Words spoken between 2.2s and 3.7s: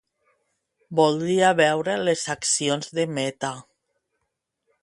accions de Meta.